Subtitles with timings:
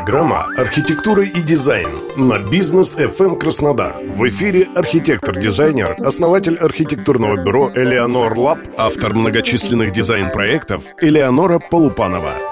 [0.00, 3.96] Программа «Архитектура и дизайн» на Business FM Краснодар.
[4.02, 12.49] В эфире архитектор-дизайнер, основатель архитектурного бюро «Eleonor Lab», автор многочисленных дизайн-проектов Элеонора Полупанова.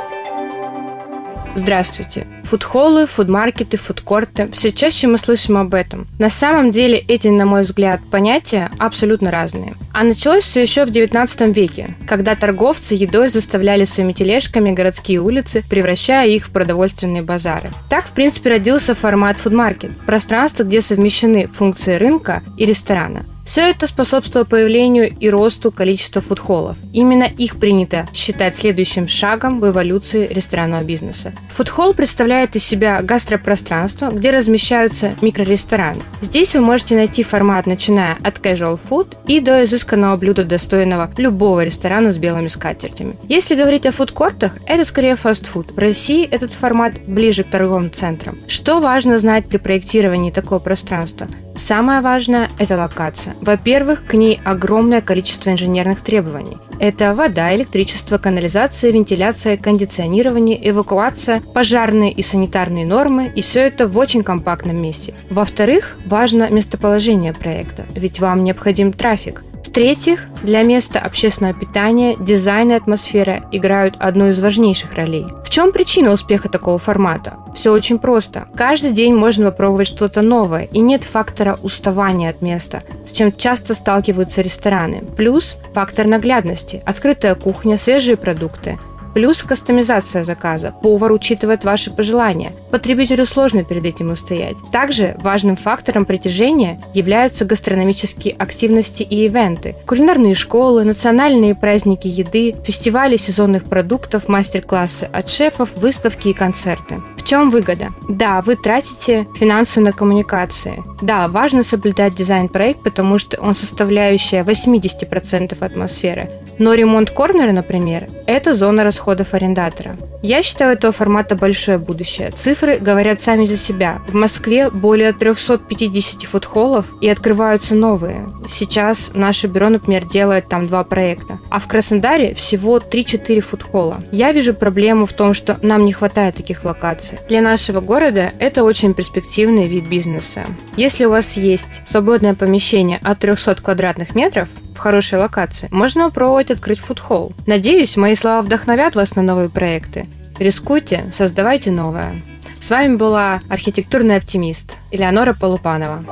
[1.55, 2.27] Здравствуйте.
[2.45, 4.49] Фудхоллы, фудмаркеты, фудкорты.
[4.53, 6.07] Все чаще мы слышим об этом.
[6.19, 9.75] На самом деле эти, на мой взгляд, понятия абсолютно разные.
[9.93, 15.63] А началось все еще в 19 веке, когда торговцы едой заставляли своими тележками городские улицы,
[15.69, 17.71] превращая их в продовольственные базары.
[17.91, 23.87] Так, в принципе, родился формат фудмаркет– пространство, где совмещены функции рынка и ресторана– все это
[23.87, 26.77] способствовало появлению и росту количества фудхоллов.
[26.93, 31.33] Именно их принято считать следующим шагом в эволюции ресторанного бизнеса.
[31.53, 36.03] Фудхолл представляет из себя гастропространство, где размещаются микрорестораны.
[36.21, 41.65] Здесь вы можете найти формат, начиная от casual food и до изысканного блюда, достойного любого
[41.65, 43.17] ресторана с белыми скатертями.
[43.31, 45.71] Если говорить о фудкортах, это скорее фастфуд.
[45.71, 48.39] В России этот формат ближе к торговым центрам.
[48.47, 51.29] Что важно знать при проектировании такого пространства?
[51.69, 53.37] Самое важное– это локация.
[53.43, 56.57] Во-первых, к ней огромное количество инженерных требований.
[56.81, 63.99] Это вода, электричество, канализация, вентиляция, кондиционирование, эвакуация, пожарные и санитарные нормы, и все это в
[63.99, 65.13] очень компактном месте.
[65.29, 69.45] Во-вторых, важно местоположение проекта, ведь вам необходим трафик.
[69.79, 75.25] В-третьих, для места общественного питания дизайн и атмосфера играют одну из важнейших ролей.
[75.45, 77.35] В чем причина успеха такого формата?
[77.55, 78.49] Все очень просто.
[78.57, 83.75] Каждый день можно попробовать что-то новое, и нет фактора уставания от места, с чем часто
[83.75, 85.05] сталкиваются рестораны.
[85.17, 88.81] Плюс фактор наглядности, открытая кухня, свежие продукты,
[89.19, 90.73] Плюс кастомизация заказа.
[90.81, 92.53] Повар учитывает ваши пожелания.
[92.71, 94.55] Потребителю сложно перед этим устоять.
[94.71, 99.75] Также важным фактором притяжения являются гастрономические активности и ивенты.
[99.87, 107.51] Кулинарные школы, национальные праздники еды, фестивали сезонных продуктов, мастер-классы от шефов, выставки и концерты чем
[107.51, 107.89] выгода?
[108.09, 110.83] Да, вы тратите финансы на коммуникации.
[111.03, 116.31] Да, важно соблюдать дизайн-проект, потому что он составляющая 80% атмосферы.
[116.59, 119.99] Но ремонт корнера, например, это зона расходов арендатора.
[120.23, 122.31] Я считаю этого формата большое будущее.
[122.33, 124.03] Цифры говорят сами за себя.
[124.09, 128.29] В Москве более 350 фудхоллов и открываются новые.
[128.51, 131.39] Сейчас наше бюро, например, делает там два проекта.
[131.51, 133.99] А в Краснодаре всего 3-4 фудхолла.
[134.11, 137.19] Я вижу проблему в том, что нам не хватает таких локаций.
[137.29, 140.47] Для нашего города это очень перспективный вид бизнеса.
[140.77, 146.53] Если у вас есть свободное помещение от 300 квадратных метров, в хорошей локации, можно попробовать
[146.53, 147.33] открыть фудхолл.
[147.47, 150.07] Надеюсь, мои слова вдохновят вас на новые проекты.
[150.39, 152.15] Рискуйте, создавайте новое.
[152.61, 156.05] С вами была архитектурный оптимист Элеонора Полупанова.